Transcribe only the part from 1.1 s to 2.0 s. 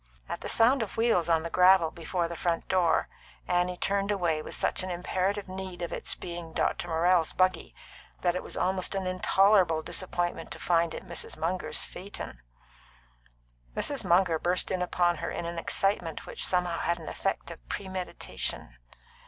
on the gravel